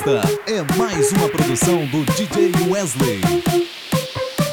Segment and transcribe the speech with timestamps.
[0.00, 3.20] Esta é mais uma produção do DJ Wesley.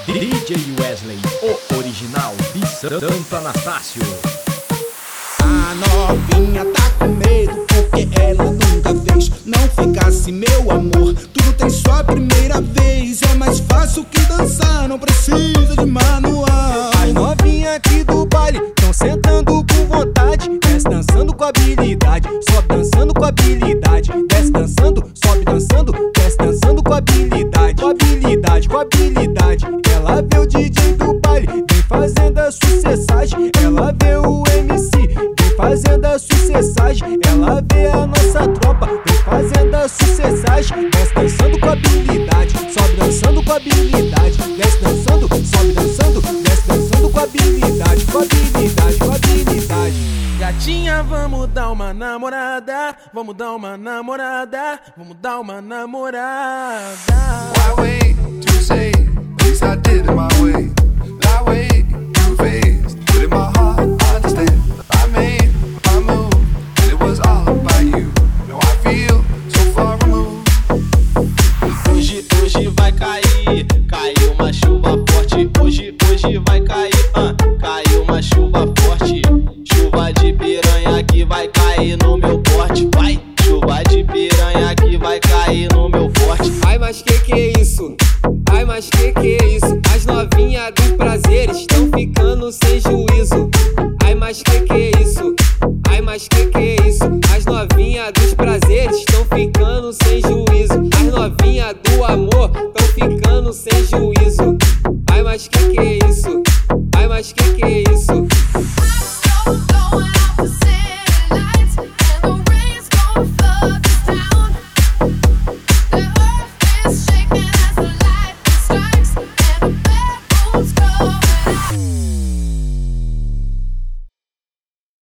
[0.06, 4.02] DJ Wesley, o original de Santo Anastácio.
[5.40, 9.32] A novinha tá com medo porque ela nunca fez.
[9.46, 13.22] Não ficasse meu amor, tudo tem sua primeira vez.
[13.22, 16.92] É mais fácil que dançar, não precisa de manual.
[17.02, 18.60] As novinhas aqui do baile
[22.50, 24.12] sobe dançando com habilidade.
[24.28, 27.82] Desce dançando, sobe dançando, desce dançando com habilidade.
[27.82, 29.66] Com habilidade, com habilidade.
[29.94, 33.57] Ela vê o DJ do baile, vem fazendo a sucessagem.
[51.06, 56.98] Vamos dar uma namorada, vamos dar uma namorada, vamos dar uma namorada.
[57.56, 58.92] Why wait to say?
[58.92, 60.74] At least I did it my way.
[61.24, 62.98] Lie way too fast.
[63.06, 64.62] But in my heart, I understand.
[64.92, 65.52] I made
[65.86, 66.34] my move,
[66.82, 68.12] and it was all about you.
[68.48, 70.50] Now I feel so far removed.
[71.90, 75.50] Hoje, hoje vai cair, caiu uma chuva forte.
[75.62, 76.87] Hoje, hoje vai cair,
[84.58, 86.52] piranha que vai cair no meu forte.
[86.66, 87.96] Ai, mas que que é isso?
[88.52, 89.80] Ai, mas que que é isso?
[89.94, 93.50] As novinhas dos prazeres estão ficando sem juízo.
[94.04, 95.36] Ai, mas que que é isso?
[95.90, 97.04] Ai, mas que que é isso?
[97.36, 100.90] As novinhas dos prazeres estão ficando sem juízo.
[100.96, 104.58] As novinhas do amor estão ficando sem juízo.